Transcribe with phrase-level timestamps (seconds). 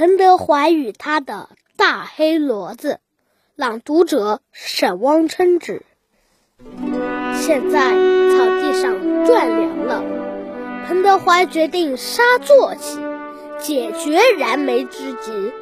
[0.00, 3.00] 彭德怀与他的大黑骡子，
[3.54, 5.82] 朗读者沈汪琛之。
[7.34, 10.02] 现在草地上转凉了，
[10.86, 12.98] 彭德怀决定杀坐骑，
[13.58, 15.52] 解决燃眉之急。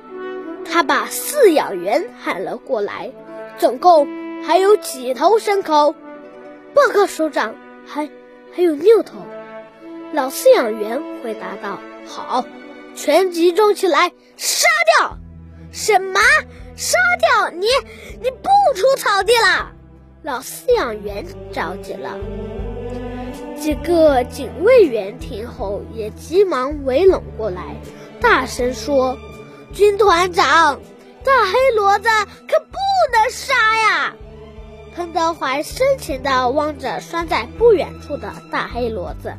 [0.65, 3.11] 他把饲养员喊了过来，
[3.57, 4.07] 总共
[4.45, 5.97] 还有几头牲口？
[6.75, 7.57] 报告首长，
[7.89, 8.09] 还
[8.53, 9.19] 还有六头。
[10.13, 12.45] 老饲养员回答道：“好。”
[13.01, 14.67] 全集中起来，杀
[14.99, 15.17] 掉！
[15.71, 16.19] 什么？
[16.75, 17.65] 杀掉你？
[18.21, 19.71] 你不出草地了？
[20.23, 22.19] 老饲养员着急了。
[23.57, 27.77] 几个警卫员听后也急忙围拢过来，
[28.21, 29.17] 大声说
[29.73, 30.81] ：“军团长，
[31.23, 32.09] 大黑骡子
[32.49, 32.79] 可不
[33.13, 34.17] 能杀呀！”
[34.97, 39.35] 彭德怀深情地望着拴在不远处的大黑骡子，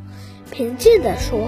[0.50, 1.46] 平静地说。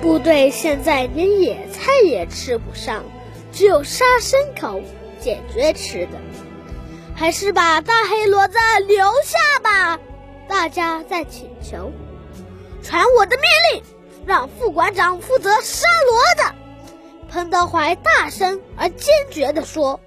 [0.00, 3.04] 部队现在连野菜也吃不上，
[3.52, 4.80] 只有杀牲口
[5.20, 6.18] 解决吃的。
[7.14, 10.00] 还是把大黑骡子留下吧，
[10.48, 11.92] 大家在请求。
[12.82, 13.44] 传我的命
[13.74, 13.82] 令，
[14.26, 16.54] 让副馆长负责杀骡子。
[17.28, 20.00] 彭德怀大声而坚决地说。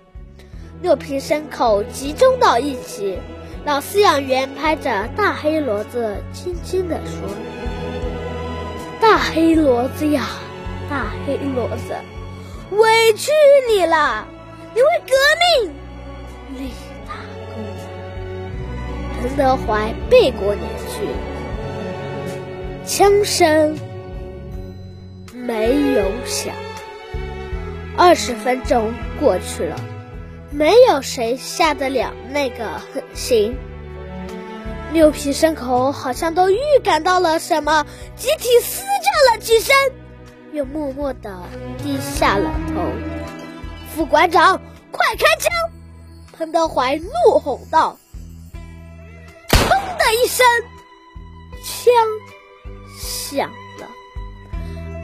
[0.82, 3.20] 六批牲口集中到一起，
[3.64, 7.63] 老饲养员拍着大黑骡子，轻轻地说。
[9.24, 10.28] 大黑骡子呀，
[10.90, 11.96] 大黑骡子，
[12.72, 13.32] 委屈
[13.70, 14.28] 你了！
[14.76, 15.14] 你为革
[15.64, 15.72] 命
[16.60, 16.72] 立
[17.08, 17.14] 大
[17.56, 17.64] 功。
[19.22, 21.08] 彭德怀背过脸去，
[22.86, 23.80] 枪声
[25.34, 26.54] 没有响。
[27.96, 29.80] 二十分钟过去了，
[30.52, 33.56] 没有谁下得了那个狠心。
[34.94, 37.84] 六匹牲口好像都预感到了什么，
[38.16, 39.76] 集体嘶叫了几声，
[40.52, 41.36] 又默默地
[41.80, 42.76] 低下了头。
[43.96, 45.52] 副馆长，快开枪！
[46.38, 47.98] 彭德怀怒吼道。
[49.50, 49.68] 砰
[49.98, 50.46] 的一声，
[51.64, 51.92] 枪
[52.96, 53.50] 响
[53.80, 53.90] 了。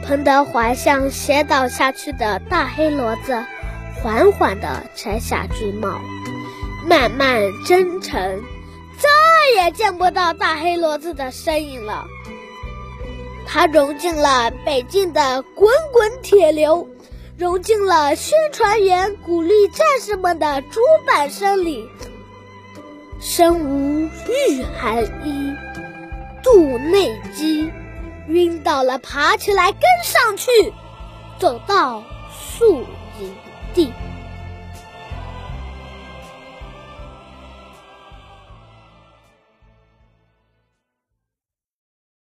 [0.06, 3.44] 彭德怀向斜倒下去的大黑骡子
[4.00, 6.00] 缓缓地摘下军帽，
[6.86, 8.40] 慢慢真诚。
[9.50, 12.06] 再也见不到大黑骡子的身影了。
[13.44, 16.88] 它融进了北京的滚滚铁流，
[17.36, 21.84] 融进了宣传员鼓励战士们的竹板声里。
[23.20, 25.52] 身无御寒衣，
[26.44, 27.70] 肚内饥，
[28.28, 30.72] 晕倒了爬起来跟上去，
[31.38, 32.84] 走到宿
[33.20, 33.34] 营
[33.74, 33.92] 地。